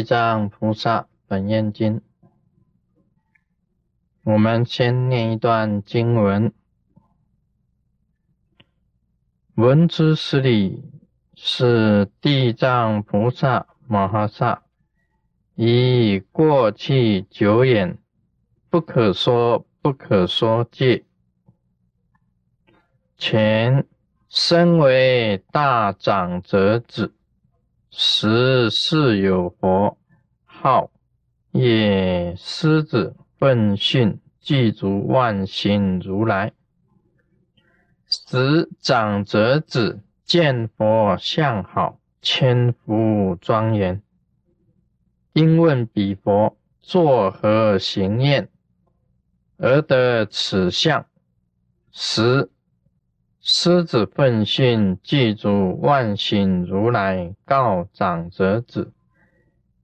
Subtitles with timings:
[0.00, 2.00] 地藏菩萨本愿经，
[4.24, 6.54] 我们先念一段经文：
[9.56, 10.90] 闻之十里，
[11.34, 14.62] 是地藏菩萨摩诃萨
[15.54, 17.98] 以过去久远
[18.70, 21.04] 不可说不可说界，
[23.18, 23.86] 前
[24.30, 27.12] 身为大长者子。
[27.90, 29.99] 时世有佛。
[30.62, 30.90] 号
[31.52, 36.52] 也，狮子奋训具足万行如来。
[38.06, 44.02] 十长者子见佛相好，千福庄严。
[45.32, 48.46] 因问彼佛作何行愿，
[49.56, 51.06] 而得此相？
[51.90, 52.50] 十。
[53.40, 58.92] 狮子奋训具足万行如来告长者子：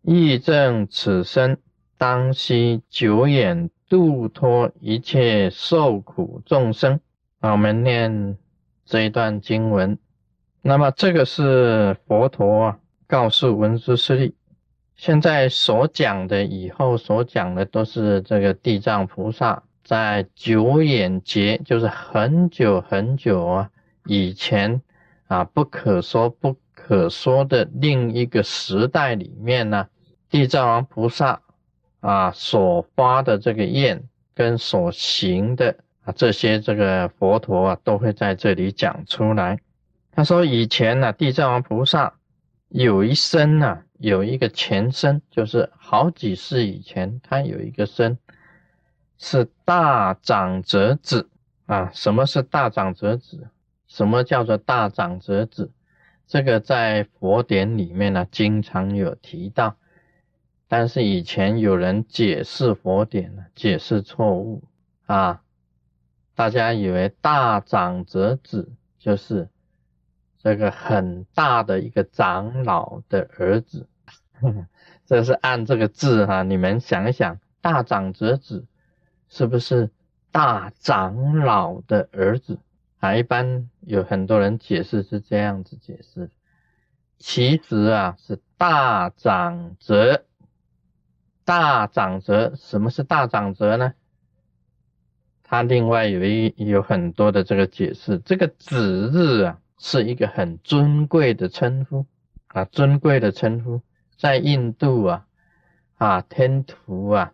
[0.06, 1.58] 义正此身，
[1.98, 7.00] 当须久远度脱一切受苦众生。
[7.40, 8.38] 我们念
[8.84, 9.98] 这一段经文。
[10.62, 12.76] 那么这个是佛陀
[13.08, 14.34] 告诉文殊师利，
[14.94, 19.64] 现在所讲的，以后所讲的都是这个地藏菩萨。
[19.82, 23.70] 在久远劫，就是很久很久啊
[24.04, 24.82] 以前
[25.26, 29.88] 啊，不可说不可说的另一个时代里面呢，
[30.30, 31.40] 地藏王菩萨
[32.00, 34.02] 啊所发的这个愿
[34.34, 39.58] 跟所行的啊这些这个佛陀啊都会在这里讲出来。
[40.12, 42.14] 他说以前呢，地藏王菩萨
[42.68, 48.18] 有一生呢，有一个前身，就是好几世以前，他有一个身。
[49.18, 51.30] 是大长者子
[51.64, 51.90] 啊？
[51.94, 53.48] 什么是大长者子？
[53.88, 55.70] 什么叫做大长者子？
[56.26, 59.76] 这个在佛典里面呢，经常有提到，
[60.68, 64.64] 但是以前有人解释佛典呢，解释错误
[65.06, 65.42] 啊，
[66.34, 69.48] 大家以为大长者子就是
[70.38, 73.88] 这个很大的一个长老的儿子，
[75.06, 78.66] 这是按这个字哈，你们想一想，大长者子。
[79.28, 79.90] 是不是
[80.30, 82.60] 大长老的儿子
[83.00, 83.16] 啊？
[83.16, 86.30] 一般有很多人解释是这样子解释，
[87.18, 90.24] 其实啊是大长者。
[91.46, 93.94] 大长者，什么是大长者呢？
[95.44, 98.18] 他另外有一有很多的这个解释。
[98.18, 102.04] 这个子日啊，是一个很尊贵的称呼
[102.48, 103.80] 啊，尊贵的称呼，
[104.18, 105.26] 在印度啊
[105.94, 107.32] 啊天图啊。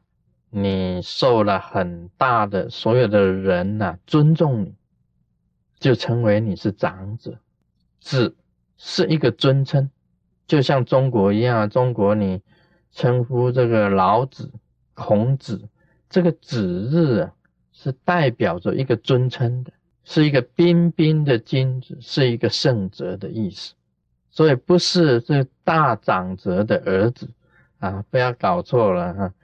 [0.51, 4.75] 你受了很大的，所有的人呐尊重你，
[5.79, 7.39] 就称为你是长者。
[7.99, 8.37] 子
[8.77, 9.91] 是一个尊称，
[10.47, 12.43] 就像中国一样，中国你
[12.93, 14.51] 称呼这个老子、
[14.95, 15.69] 孔子，
[16.09, 17.33] 这个子日啊，
[17.73, 19.73] 是代表着一个尊称的，
[20.05, 23.75] 是一个彬彬的君子，是一个圣哲的意思。
[24.31, 27.29] 所以不是这大长者的儿子
[27.79, 29.35] 啊，不要搞错了哈。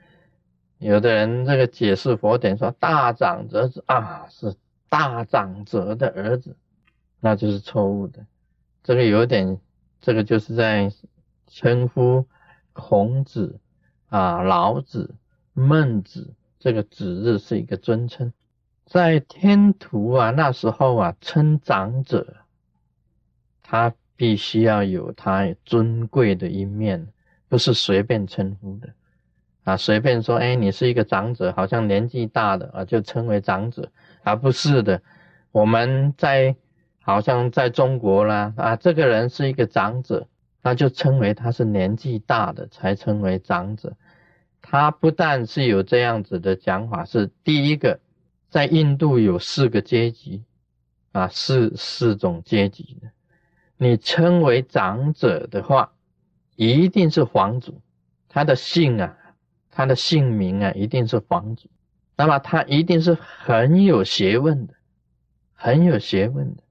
[0.77, 4.55] 有的人这个解释佛典说大长者子啊是
[4.87, 6.55] 大长者的儿子，
[7.19, 8.25] 那就是错误的。
[8.81, 9.59] 这个有点，
[10.01, 10.91] 这个就是在
[11.47, 12.25] 称呼
[12.79, 13.59] 孔子
[14.07, 15.13] 啊、老子、
[15.53, 18.31] 孟子，这个子日是一个尊称。
[18.85, 22.37] 在天图啊那时候啊称长者，
[23.61, 27.05] 他必须要有他尊贵的一面，
[27.49, 28.89] 不是随便称呼的。
[29.65, 33.91] 啊，随便说，哎，你是一个长者，好像年纪大的啊，就称为长者，
[34.23, 35.01] 而不是的。
[35.51, 36.55] 我们在
[37.01, 40.27] 好像在中国啦，啊，这个人是一个长者，
[40.61, 43.95] 那就称为他是年纪大的才称为长者。
[44.61, 47.99] 他不但是有这样子的讲法，是第一个，
[48.49, 50.43] 在印度有四个阶级，
[51.11, 53.09] 啊，四四种阶级的。
[53.77, 55.93] 你称为长者的话，
[56.55, 57.81] 一定是皇族，
[58.27, 59.15] 他的姓啊。
[59.71, 61.69] 他的姓名啊，一定是皇族，
[62.17, 64.73] 那么他一定是很有学问的，
[65.53, 66.63] 很有学问的。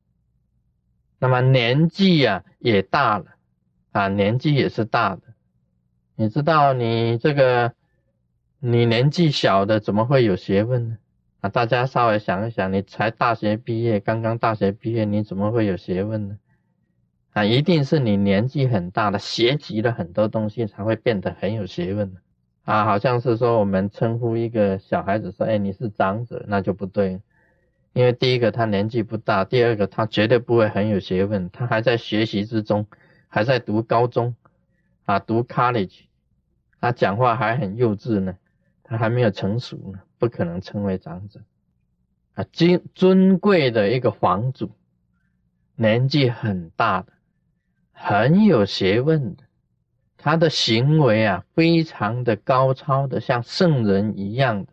[1.19, 3.25] 那么年纪呀也大了，
[3.99, 5.23] 啊，年纪也是大的。
[6.15, 7.73] 你知道，你这个
[8.61, 10.99] 你年纪小的怎么会有学问呢？
[11.41, 16.39] 啊，大家稍微想一想，你才大学毕业，刚刚大学毕业，你怎么会有学问呢？
[17.33, 22.21] 啊，一定是你年纪很大了，学习了很多东西，才会变得很有学问的。
[22.65, 27.21] 啊，好像是说我们称呼一个小孩子说，哎，你是长者，那就不对，
[27.93, 32.87] 因为第一个他年纪不大，第二个他绝对不会很有学问，他还在学习之中，
[33.29, 34.35] 还在读高中，
[35.05, 36.07] 啊，读 college，
[36.81, 38.37] 他讲话还很幼稚呢，
[38.83, 41.41] 他还没有成熟呢，不可能称为长者。
[42.35, 44.71] 啊，尊尊贵的一个皇祖，
[45.75, 47.13] 年纪很大的，
[47.93, 49.43] 很有学问的，
[50.17, 54.73] 他的行为啊，非常的高超的，像圣人一样的。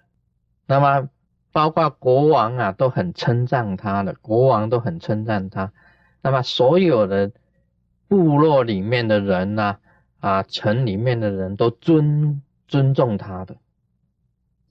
[0.68, 1.10] 那么，
[1.52, 5.74] 包括国王啊，都很称赞他的，国王都很称赞他。
[6.22, 7.32] 那么，所有的
[8.08, 9.78] 部落里面的人呐，
[10.20, 13.58] 啊，城里面的人都尊尊重他的，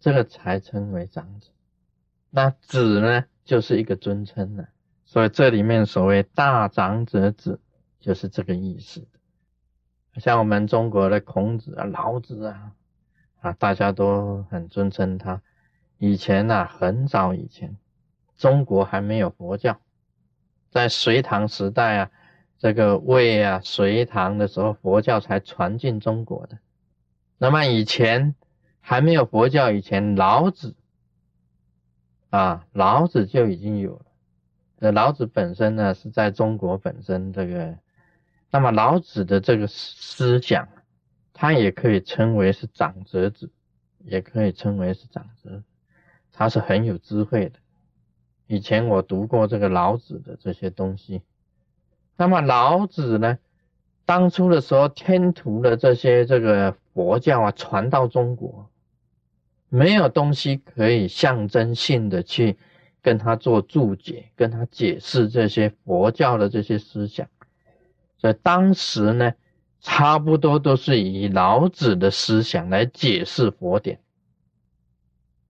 [0.01, 1.51] 这个才称为长子。
[2.31, 4.69] 那子呢，就是一个尊称了。
[5.05, 7.61] 所以这里面所谓大长者子，
[8.01, 9.07] 就是这个意思。
[10.17, 12.73] 像我们中国的孔子啊、老子啊，
[13.41, 15.43] 啊，大家都很尊称他。
[15.99, 17.77] 以前呐，很早以前，
[18.37, 19.79] 中国还没有佛教，
[20.71, 22.11] 在隋唐时代啊，
[22.65, 26.57] 这个魏啊、隋唐的时候，佛教才传进中国的。
[27.37, 28.35] 那么以前
[28.81, 30.75] 还没有佛教以前，老子
[32.31, 34.07] 啊，老子就已经有了。
[34.81, 37.77] 这老子本身呢，是在中国本身这个，
[38.51, 40.67] 那么老子的这个思想，
[41.35, 43.53] 他也可以称为是长者子，
[43.99, 45.63] 也可以称为是长者。
[46.33, 47.59] 他是很有智慧的。
[48.47, 51.21] 以前我读过这个老子的这些东西。
[52.17, 53.39] 那么老子呢，
[54.05, 58.71] 当初的时候天图的这些这个佛教啊传到中国，
[59.69, 62.57] 没有东西可以象征性的去
[63.03, 67.27] 跟他做注解，跟他解释这些佛教的这些思想。
[68.17, 69.35] 所以当时呢，
[69.81, 73.99] 差不多都是以老子的思想来解释佛典。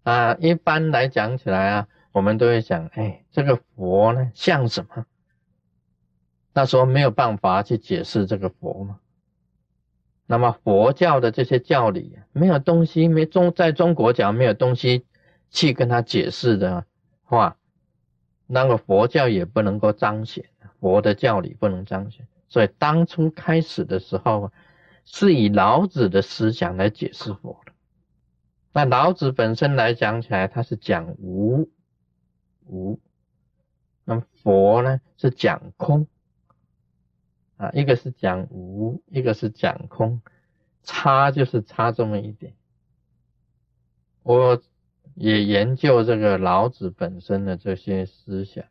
[0.03, 5.07] 啊，一般来讲起来啊，我们都会想，哎，这个佛呢像什么？
[6.55, 9.01] 那时候没有办法去解释这个佛嘛。
[10.27, 15.05] 那么佛教的这些教理，没有东西，没中在中国讲没有东西
[15.51, 16.87] 去跟他解释的
[17.25, 17.59] 话，
[18.47, 20.47] 那个佛教也不能够彰显，
[20.81, 22.27] 佛的教理不能彰显。
[22.49, 24.51] 所以当初开始的时候，
[25.05, 27.73] 是以老子的思想来解释佛的。
[28.73, 31.69] 那老子本身来讲起来，他是讲无
[32.67, 32.99] 无，
[34.05, 36.07] 那么佛呢是讲空
[37.65, 40.21] 啊，一个是讲无，一个是讲空，
[40.83, 42.55] 差就是差这么一点。
[44.23, 44.63] 我
[45.15, 48.65] 也研究这个老子本身的这些思想，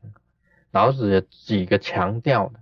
[0.71, 2.59] 老子有几个强调的，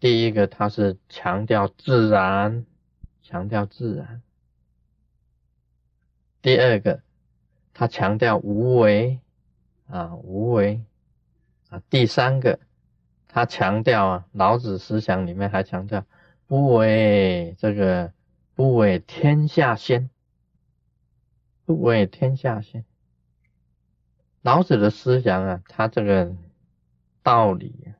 [0.00, 2.64] 第一个他是强调自然，
[3.22, 4.22] 强调自然。
[6.42, 7.02] 第二个，
[7.74, 9.20] 他强调无为
[9.86, 10.82] 啊，无为
[11.68, 11.82] 啊。
[11.90, 12.58] 第三个，
[13.32, 16.04] 他强调啊，老子思想里面还强调
[16.46, 18.12] 不为这个
[18.54, 20.10] 不为天下先，
[21.64, 22.84] 不为天下先。
[24.42, 26.34] 老子的思想啊，他这个
[27.22, 27.94] 道理啊，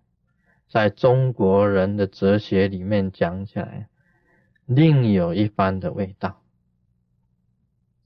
[0.69, 3.89] 在中国人的哲学里面讲起来，
[4.65, 6.43] 另有一番的味道。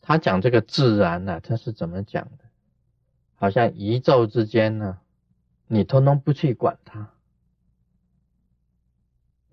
[0.02, 2.44] 他讲这个自然呢，他是怎么讲的？
[3.36, 4.98] 好像宇宙之间呢，
[5.66, 7.13] 你通通不去管它，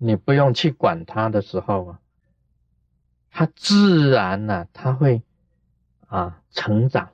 [0.02, 2.00] 你不用去管它的时候啊，
[3.30, 5.22] 它自然呢，它会
[6.06, 7.12] 啊成长，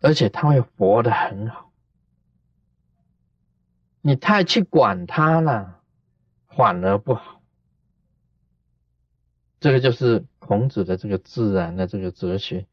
[0.00, 1.70] 而且它会活得很好。
[4.00, 5.80] 你太去管它了，
[6.48, 7.40] 反而不好。
[9.60, 10.24] 这个就是。
[10.46, 12.66] 孔子的这个自然的这个哲学，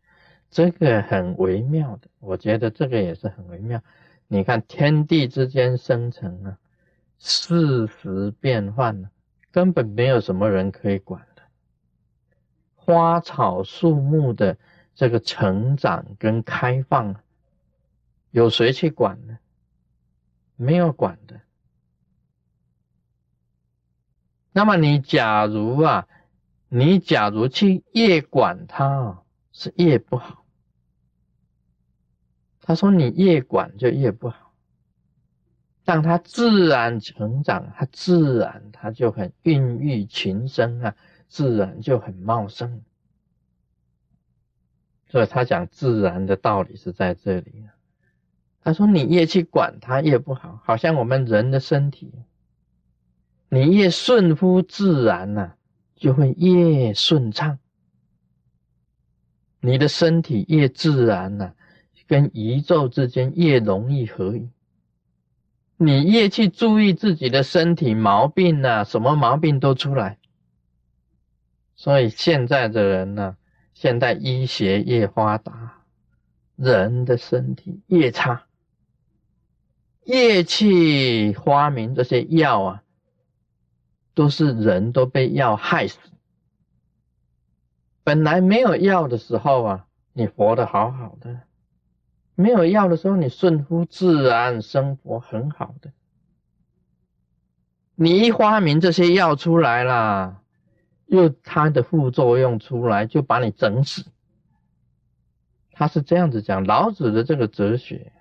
[0.50, 3.82] 这个很微妙的，我觉得这个也是很微妙。
[4.28, 6.58] 你看天地之间生成啊，
[7.22, 9.10] 事实变幻，
[9.52, 11.44] 根本没有什么人可以管的。
[12.76, 14.58] 花草树木的
[14.96, 17.16] 这个成长跟开放，
[18.32, 19.38] 有谁去管呢？
[20.56, 21.40] 没有管的。
[24.52, 26.08] 那么你假如啊。
[26.74, 30.46] 你假如去越管它，是越不好。
[32.62, 34.51] 他说你越管就越不好，
[35.84, 40.96] 让它自然成长，它自然它就很孕育群生啊，
[41.28, 42.82] 自然就很茂盛。
[45.08, 47.66] 所以他讲自然的道理是在这里
[48.64, 52.14] 他说你越去管它越不好，好像我们人的身体，
[53.50, 55.54] 你越顺乎自然呐。
[55.94, 57.60] 就会越顺畅，
[59.60, 61.54] 你的身体越自然呐，
[62.08, 64.50] 跟宇宙之间越容易合一。
[65.84, 70.20] 你越去注意自己的身体毛病呐，什么毛病都出来。
[71.76, 73.36] 所以现在的人呢，
[73.74, 75.82] 现代医学越发达，
[76.56, 78.44] 人的身体越差，
[80.06, 82.84] 越去发明这些药啊，
[84.14, 85.98] 都是人都被药害死。
[88.04, 91.40] 本来没有药的时候啊，你活得好好的；
[92.42, 95.92] 没有药的时候，你顺乎自然，生活很好的。
[97.96, 100.42] 你一发明这些药出来啦，
[101.06, 104.06] 又它的副作用出来，就把你整死。
[105.74, 108.12] 他是这样子讲，老子的这个哲学，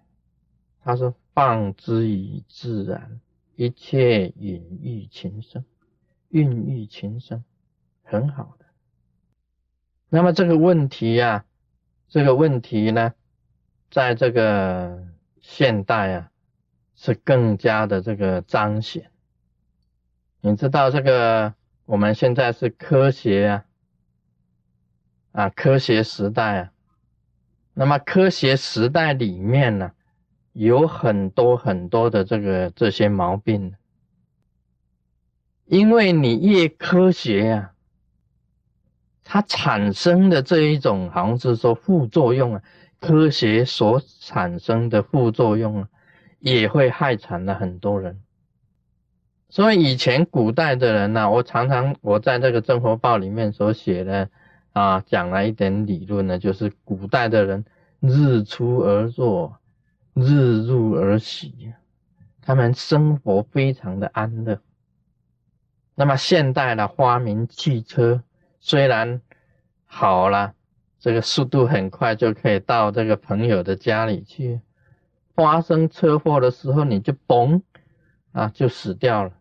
[0.82, 3.20] 他说：“放之于自然，
[3.54, 5.64] 一切隐喻情生，
[6.28, 7.44] 孕育情生，
[8.02, 8.64] 很好的。”
[10.08, 11.44] 那么这个问题呀，
[12.08, 13.12] 这个问题呢，
[13.90, 15.02] 在这个
[15.40, 16.30] 现代啊，
[16.94, 19.10] 是更加的这个彰显。
[20.40, 21.54] 你知道这个？
[21.86, 23.64] 我们现在是科学啊，
[25.32, 26.72] 啊，科学时代啊。
[27.74, 29.90] 那么科学时代里面呢，
[30.52, 33.74] 有很多很多的这个这些毛病。
[35.64, 37.72] 因为你越科学呀，
[39.24, 42.62] 它产生的这一种好像是说副作用啊，
[43.00, 45.88] 科学所产生的副作用啊，
[46.38, 48.20] 也会害惨了很多人。
[49.48, 54.30] 所以以前古代的人呢，我常常我在这个《生活报》里面所写的
[54.72, 57.64] 啊，讲了一点理论呢，就是古代的人
[57.98, 59.58] 日出而作，
[60.14, 61.72] 日入而息，
[62.42, 64.60] 他们生活非常的安乐。
[65.96, 68.22] 那么现代的发明汽车，
[68.60, 69.20] 虽然
[69.84, 70.54] 好了，
[71.00, 74.60] 这个速度很快就可以到这个朋友的家里去，
[75.34, 77.62] 发生车祸的时候你就嘣
[78.32, 79.32] 啊就死掉了。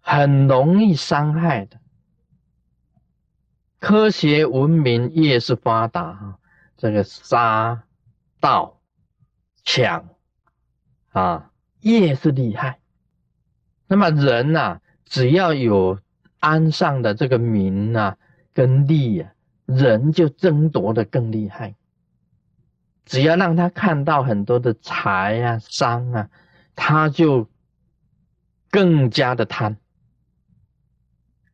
[0.00, 1.78] 很容易伤害的。
[3.78, 6.38] 科学文明越是发达，哈，
[6.76, 7.84] 这个杀、
[8.40, 8.80] 盗、
[9.64, 10.08] 抢
[11.10, 11.50] 啊，
[11.82, 12.80] 越是厉害。
[13.86, 15.98] 那么人呐，只要有
[16.40, 18.16] 安上的这个名啊
[18.54, 19.32] 跟利啊，
[19.66, 21.74] 人就争夺的更厉害。
[23.04, 26.30] 只要让他看到很多的财啊、商啊，
[26.74, 27.48] 他就
[28.70, 29.76] 更加的贪。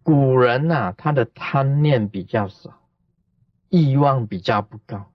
[0.03, 2.89] 古人呐，他的贪念比较少，
[3.71, 5.13] 欲望比较不高。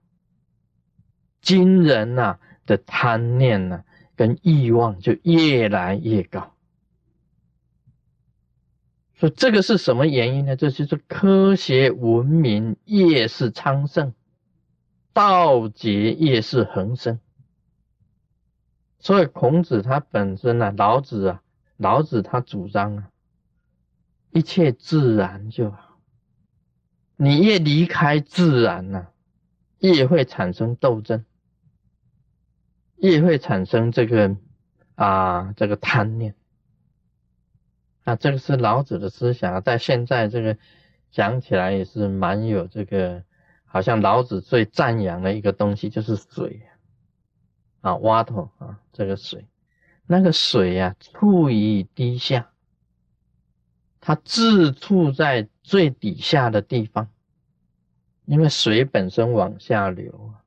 [1.42, 3.84] 今人呐的贪念呢，
[4.16, 6.53] 跟欲望就越来越高。
[9.30, 10.56] 这个是什么原因呢？
[10.56, 14.14] 这就是科学文明越是昌盛，
[15.14, 17.20] 道劫越是横生。
[19.00, 21.42] 所以孔子他本身呢，老子啊，
[21.78, 23.10] 老子他主张啊。
[24.32, 26.00] 一切自然就好。
[27.16, 29.08] 你越离开自然呢，
[29.78, 31.24] 越会产生斗争，
[32.96, 34.36] 越会产生这个
[34.96, 36.34] 啊这个贪念。
[38.04, 40.58] 啊，这个是老子的思想，在现在这个
[41.12, 43.24] 讲起来也是蛮有这个，
[43.66, 46.62] 好像老子最赞扬的一个东西就是水
[47.82, 49.48] 啊，water 啊，这个水，
[50.06, 52.50] 那个水呀，处于低下。
[54.06, 57.10] 它自处在最底下的地方，
[58.26, 60.44] 因为水本身往下流啊，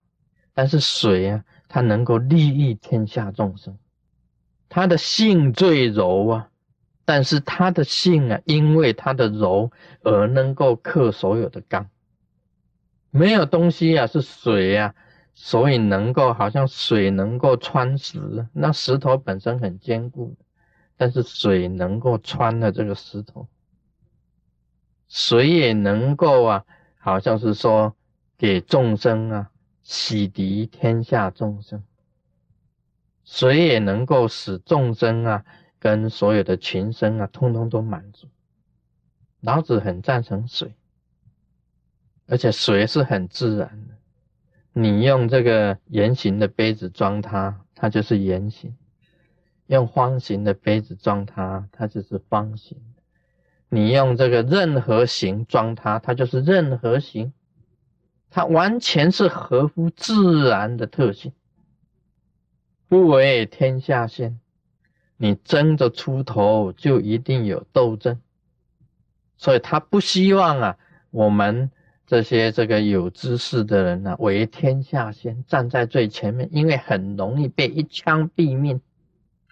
[0.53, 3.79] 但是水啊，它能够利益天下众生。
[4.69, 6.51] 它的性最柔啊，
[7.07, 9.71] 但是它的性啊，因为它的柔
[10.03, 11.89] 而能够克所有的刚。
[13.11, 14.95] 没有东西啊是水啊，
[15.33, 20.37] 所以能够好像水能够穿石，那石头本身很坚固。
[20.99, 23.47] 但是水能够穿了这个石头，
[25.09, 26.65] 水也能够啊，
[26.99, 27.95] 好像是说
[28.39, 29.51] 给众生啊
[29.83, 31.85] 洗涤天下众生，
[33.25, 35.45] 水也能够使众生啊
[35.87, 38.27] 跟所有的群生啊通通都满足。
[39.39, 40.75] 老子很赞成水，
[42.27, 43.95] 而且水是很自然的，
[44.73, 48.77] 你用这个圆形的杯子装它，它就是圆形。
[49.69, 52.77] 用方形的杯子装它，它就是方形；
[53.69, 57.33] 你用这个任何形装它，它就是任何形。
[58.29, 61.33] 它完全是合乎自然的特性，
[62.89, 64.41] 不为天下先。
[65.17, 68.21] 你争着出头，就一定有斗争。
[69.37, 70.77] 所以他不希望啊，
[71.11, 71.71] 我们
[72.07, 78.81] 这些这个有知识的人呢，为天下先，站在最前面，因为很容易被一枪毙命。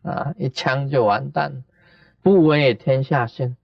[0.03, 1.65] 啊，一枪就完蛋，
[2.21, 3.57] 不为天下先。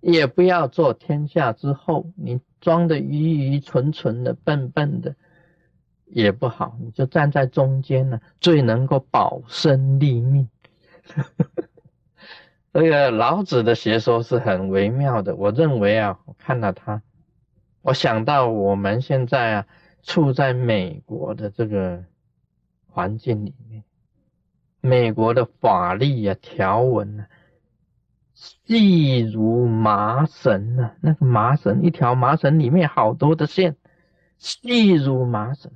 [0.00, 5.14] 也不要做天下之后，你装的愚愚蠢蠢的、笨笨的
[6.04, 10.46] 也不好，你就站在中间呢，最能够保身立命。
[12.72, 17.02] 这个老子的学说是很微妙的，我认为啊，我看到他，
[17.82, 19.66] 我想到我们现在啊，
[20.02, 22.04] 处在美国的这个
[22.86, 23.84] 环境里面，
[24.80, 27.26] 美国的法律啊、条文啊。
[28.32, 33.76] 细如麻绳啊，那个麻绳，一条麻绳里面好多的线，
[34.38, 35.70] 细如麻绳。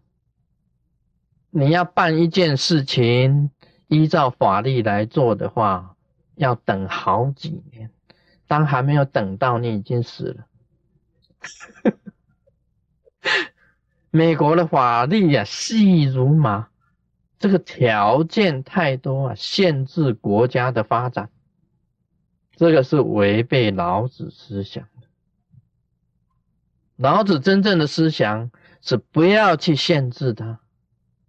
[1.51, 3.51] 你要办一件事情，
[3.89, 5.97] 依照法律来做的话，
[6.35, 7.91] 要等好几年。
[8.47, 10.47] 当还没有等到，你已经死了。
[14.11, 16.69] 美国的法律呀，细如麻，
[17.39, 21.31] 这个条件太多啊，限制国家的发展。
[22.57, 25.09] 这个是违背老子思想的。
[26.97, 30.61] 老子真正的思想是不要去限制它，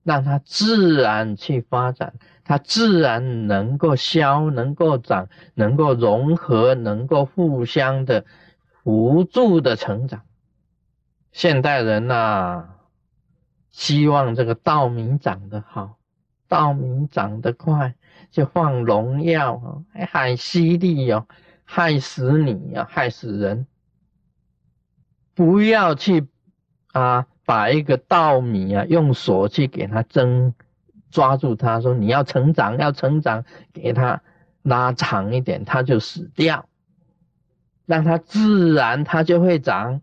[0.05, 2.13] 让它自然去发展，
[2.45, 8.24] 它自然能够消，能够长，能够融合，能够互相的
[8.83, 10.21] 辅助的成长。
[11.33, 12.69] 现代人呐，
[13.71, 15.97] 希望这个稻米长得好，
[16.47, 17.95] 稻米长得快。
[18.31, 21.25] 就放农药啊还害犀利哦，
[21.63, 23.65] 害死你啊，害死人！
[25.33, 26.27] 不要去
[26.91, 30.53] 啊，把一个稻米啊，用手去给它争，
[31.11, 34.21] 抓住它，说你要成长，要成长，给它
[34.61, 36.67] 拉长一点，它就死掉，
[37.85, 40.01] 让它自然，它就会长。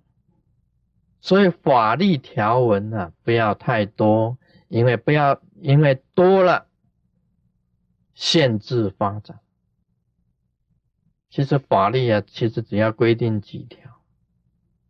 [1.20, 6.66] 所以法律条文啊，不要太多，因为不要，因为多了。
[8.14, 9.40] 限制发展，
[11.30, 13.90] 其实法律啊，其实只要规定几条，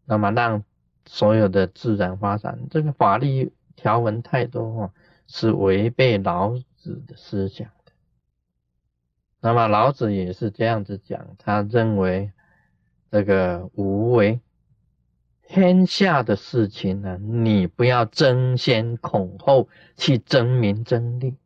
[0.05, 0.65] 那么让
[1.07, 2.67] 所有的自然发展。
[2.71, 4.91] 这个法律条文太多哦，
[5.27, 7.93] 是违背老子的思想的。
[9.41, 12.33] 那么老子也是这样子讲，他认为
[13.11, 14.41] 这个无为，
[15.43, 21.37] 天下的事情呢，你不要争先恐后去争名争利。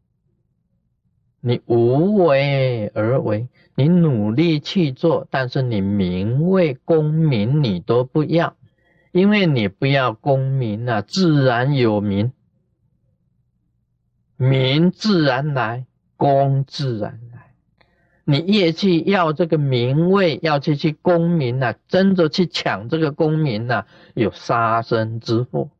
[1.40, 8.57] 你无为而为，你努力去做，但是你名位功名你都不要，
[9.16, 12.33] 因为你不要功名啊，自然有名，
[14.37, 15.87] 名自然来，
[16.18, 17.55] 功自然来。
[18.24, 25.70] 你越去要这个名位，要去去功名啊，争着去抢这个功名啊，有杀身之祸，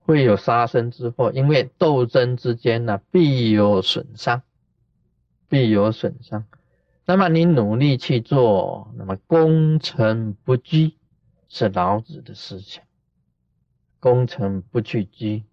[0.00, 4.40] 会有杀身之祸，因为斗争之间呢，必有损伤。
[5.46, 6.46] 必有损伤，
[7.04, 10.94] 那么你努力去做，那么功成不居
[11.54, 12.82] 是老子的思想。
[14.00, 15.44] 功成不去居，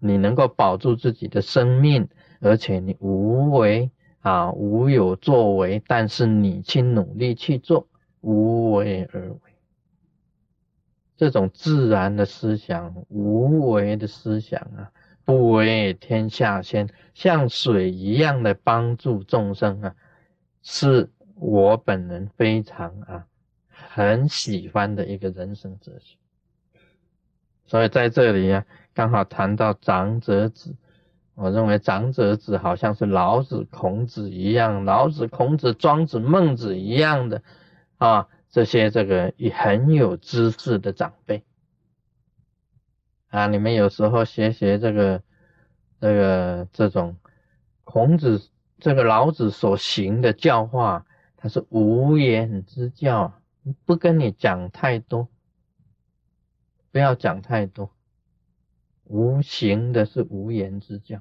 [0.00, 2.08] 你能够保住自己的生命，
[2.40, 3.88] 而且你无为
[4.18, 7.86] 啊，无有作为，但是你去努力去做，
[8.20, 9.38] 无为而为，
[11.16, 14.90] 这种自然的思想，无为的思想啊。
[15.24, 19.94] 不为天下先，像水一样的帮助众生啊，
[20.62, 23.28] 是我本人非常啊
[23.90, 26.16] 很喜欢的一个人生哲学。
[27.66, 30.76] 所以在这里啊，刚好谈到长者子，
[31.34, 37.42] 我认为长者子好像是老子、孔子一样，老子、孔子、庄子、孟子一样的
[37.96, 41.42] 啊，这些这个也很有知识的长辈。
[43.30, 45.22] 啊，你们有时候学学这个，
[46.00, 47.16] 这个这种
[47.82, 51.04] 孔子、这个老子所行的教化，
[51.36, 53.32] 他是无言之教，
[53.84, 55.28] 不跟你讲太多，
[56.92, 57.90] 不要讲太多，
[59.04, 61.20] 无形的是无言之教，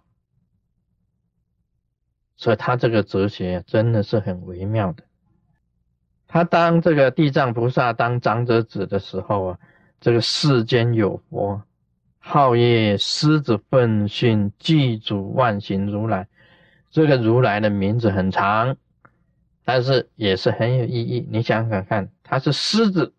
[2.35, 5.03] 所以他这个哲学真的是很微妙的。
[6.27, 9.59] 他当这个地藏菩萨当长者子的时候啊，
[9.99, 11.63] 这个世间有佛。
[12.25, 16.29] 号曰狮子奋训具足万行如来，
[16.89, 18.77] 这个如来的名字很长，
[19.65, 21.27] 但是也是很有意义。
[21.29, 23.13] 你想想看，他是狮子，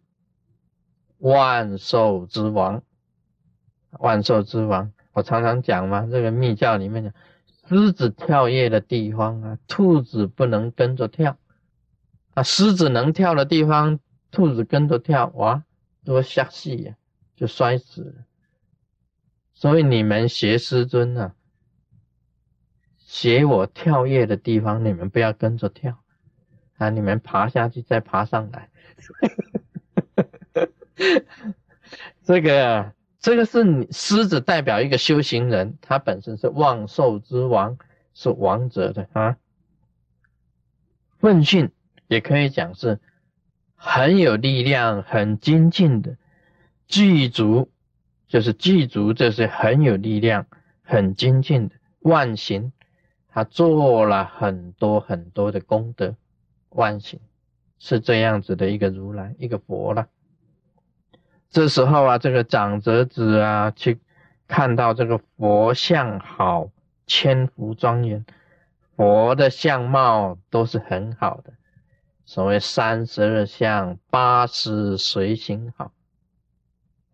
[1.18, 2.82] 万兽之王，
[3.92, 4.92] 万兽之王。
[5.12, 7.12] 我常常讲嘛，这个密教里面讲，
[7.68, 11.38] 狮子跳跃的地方啊，兔子不能跟着跳
[12.34, 15.64] 啊，狮子能跳的地方，兔子跟着跳，哇，
[16.04, 16.96] 多吓戏呀，
[17.36, 18.14] 就摔死了。
[19.54, 21.32] 所以你们学师尊呢，
[22.98, 26.03] 学我跳跃的地方，你们不要跟着跳，
[26.78, 28.68] 啊，你们爬下去再爬上来。
[32.22, 37.76] 这个这个是你狮子代表一个修行人，他本身是万兽之王，
[38.14, 39.36] 是王者的啊。
[41.20, 41.70] 问讯
[42.06, 43.00] 也可以讲是
[43.74, 46.16] 很有力量、很精进的
[46.86, 47.70] 具足，
[48.26, 50.46] 就是具足，这是很有力量、
[50.82, 52.72] 很精进的万行，
[53.28, 56.14] 他做了很多很多的功德，
[56.74, 57.18] 万行
[57.78, 60.06] 是这样子的一个如来，一个佛了。
[61.50, 64.00] 这时候啊，这个长者子啊，去
[64.46, 66.70] 看到这个佛像好，
[67.06, 68.24] 千福庄严，
[68.96, 71.52] 佛的相貌都是很好的。
[72.26, 75.92] 所谓三十二相，八十随行好。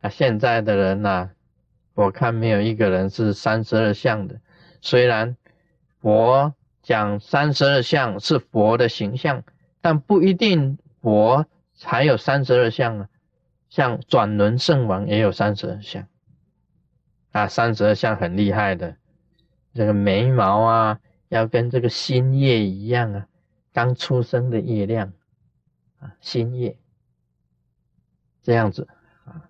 [0.01, 1.31] 啊，现在的人呐，
[1.95, 4.41] 我看没有一个人是三十二相的。
[4.81, 5.37] 虽然
[6.01, 6.55] 佛
[6.91, 9.45] 讲三十二相是佛的形象，
[9.81, 13.09] 但不一定佛才有三十二相啊。
[13.69, 16.09] 像转轮圣王也有三十二相
[17.31, 18.97] 啊，三十二相很厉害的。
[19.73, 23.29] 这个眉毛啊，要跟这个新叶一样啊，
[23.73, 25.13] 刚出生的月亮
[26.01, 26.77] 啊，新叶
[28.43, 28.89] 这样子
[29.25, 29.49] 啊。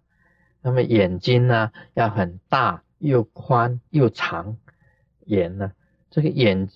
[0.60, 4.58] 那么眼睛呢，要很大又宽又长，
[5.24, 5.72] 眼呢，
[6.10, 6.68] 这个眼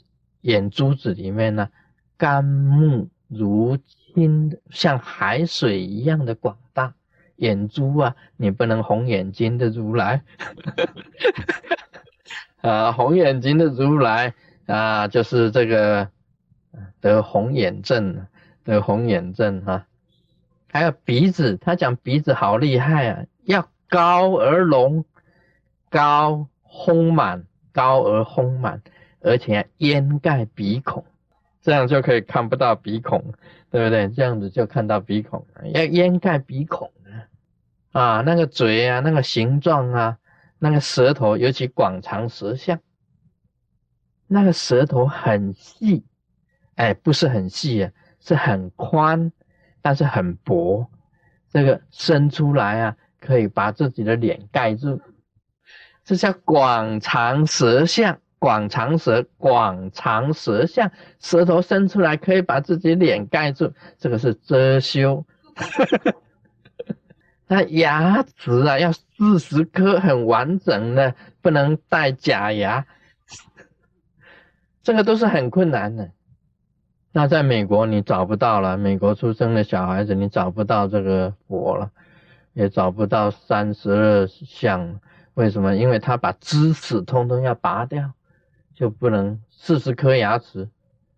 [0.44, 1.68] 眼珠子里面呢，
[2.16, 3.78] 甘木如
[4.14, 6.94] 清，像海水一样的广大。
[7.36, 10.22] 眼珠啊，你不能红眼睛的如来，
[12.60, 14.34] 啊，红眼睛的如来
[14.66, 16.08] 啊，就是这个
[17.00, 18.26] 得红眼症，
[18.62, 19.86] 得红眼症哈。
[20.70, 25.04] 还有鼻子，他讲鼻子好厉害啊，要高而隆，
[25.88, 26.46] 高
[26.86, 28.82] 丰满，高而丰满，
[29.24, 31.04] 而且掩盖鼻孔，
[31.60, 33.32] 这样就可以看不到鼻孔，
[33.70, 34.08] 对不对？
[34.10, 36.92] 这样子就看到鼻孔了，要掩盖鼻孔。
[37.92, 40.18] 啊，那个嘴啊，那个形状啊，
[40.58, 42.80] 那个舌头，尤其广长舌相，
[44.26, 46.04] 那个舌头很细，
[46.74, 49.30] 哎，不是很细啊，是很宽，
[49.80, 50.90] 但是很薄，
[51.48, 55.00] 这个伸出来啊，可以把自己的脸盖住，
[56.02, 65.24] 这叫广长舌相，广长舌，广长舌相，舌头伸出来可以把自己脸盖住，这个是遮羞。
[67.48, 72.84] 那牙齿啊，要四十颗很完整的，不能带假牙，
[74.82, 76.10] 这个都是很困难的。
[77.12, 81.90] 那在美国你找不到了，美国出生的小孩子你找不到这个佛了，
[82.52, 85.00] 也找不到三十二相。
[85.32, 85.74] 为什么？
[85.74, 88.12] 因为他把智齿通通要拔掉，
[88.74, 90.68] 就不能四十颗牙齿。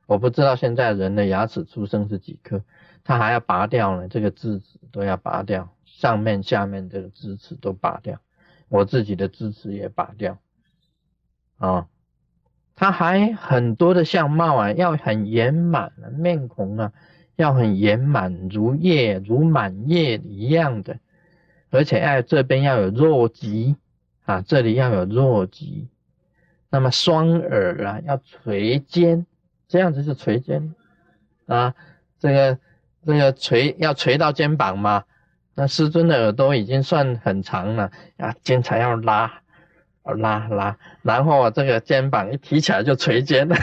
[0.06, 2.62] 我不知道现在人的牙齿出生是几颗，
[3.02, 5.72] 他还要拔掉呢，这个智齿都要拔掉。
[5.84, 8.20] 上面、下面这个智齿都拔掉，
[8.68, 10.38] 我自己的智齿也拔掉，
[11.56, 11.86] 啊，
[12.74, 16.92] 他还很多的相貌啊，要很圆满面孔啊，
[17.34, 20.98] 要很圆满如叶如满叶一样的，
[21.70, 23.76] 而且哎这边要有弱极
[24.26, 25.88] 啊，这里要有弱极，
[26.70, 29.26] 那么双耳啊要垂肩，
[29.68, 30.74] 这样子是垂肩
[31.46, 31.74] 啊，
[32.18, 32.58] 这个
[33.04, 35.04] 这个垂要垂到肩膀吗？
[35.54, 39.40] 那师尊的耳朵已经算很长了啊，肩才要拉，
[40.02, 43.56] 拉拉，然后这个肩膀一提起来就垂肩了，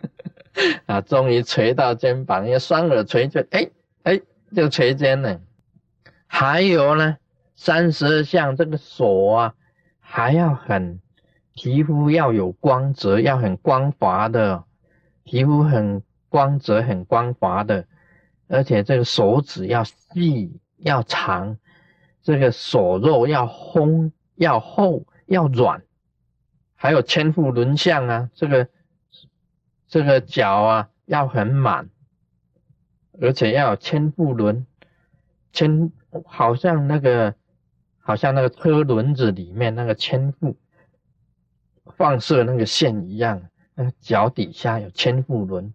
[0.86, 3.68] 啊，终于垂到肩膀，因为双耳垂就哎
[4.04, 4.20] 哎
[4.56, 5.38] 就垂肩了。
[6.26, 7.18] 还有呢，
[7.56, 9.54] 三十二相这个手啊，
[10.00, 10.98] 还要很
[11.54, 14.64] 皮肤要有光泽，要很光滑的，
[15.24, 17.86] 皮肤很光泽很光滑的，
[18.48, 20.60] 而且这个手指要细。
[20.84, 21.58] 要长，
[22.22, 25.80] 这个手肉要丰，要厚，要软，
[26.74, 28.68] 还有千腹轮相啊，这个
[29.86, 31.88] 这个脚啊要很满，
[33.20, 34.66] 而且要有千腹轮，
[35.52, 35.92] 千
[36.24, 37.36] 好像那个
[38.00, 40.56] 好像那个车轮子里面那个千腹
[41.96, 43.42] 放射那个线一样，
[43.74, 45.72] 那个脚底下有千腹轮，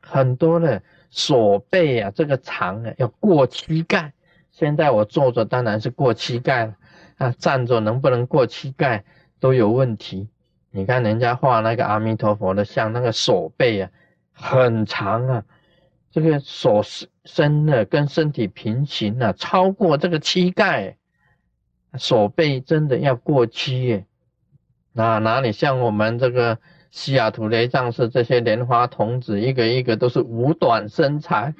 [0.00, 0.82] 很多的。
[1.08, 4.12] 手背啊，这个长啊要过膝盖。
[4.50, 6.76] 现在我坐着当然是过膝盖了
[7.16, 9.04] 啊，站着能不能过膝盖
[9.40, 10.28] 都有问题。
[10.70, 13.90] 你看人家画那个阿弥陀佛的像，那个手背啊
[14.32, 15.44] 很长啊，
[16.10, 16.82] 这个手
[17.24, 20.98] 伸的跟身体平行啊，超过这个膝盖，
[21.96, 24.05] 手背真的要过膝耶。
[24.96, 26.58] 那哪里像我们这个
[26.90, 31.54] 西雅图雷藏寺这些莲花童子，一个一个都是五短身材，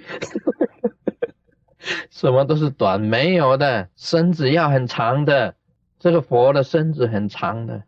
[2.10, 5.54] 什么都是短，没有的，身子要很长的。
[5.98, 7.82] 这个佛的身子很长的，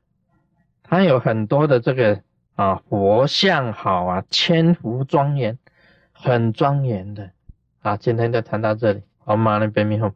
[0.83, 2.21] 他有很多的这个
[2.55, 5.59] 啊佛像好啊，千福庄严，
[6.13, 7.31] 很庄严的
[7.81, 7.97] 啊。
[7.97, 10.13] 今天就谈到这里，好，马上别迷糊。